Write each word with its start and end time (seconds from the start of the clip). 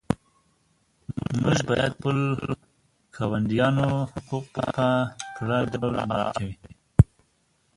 موږ 1.41 1.59
باید 1.69 1.91
د 1.95 1.95
خپلو 1.97 2.25
ګاونډیانو 3.15 3.87
حقوق 4.11 4.45
په 4.55 4.63
پوره 5.33 5.57
ډول 5.73 5.93
مراعات 6.09 6.35
کړو. 6.39 6.53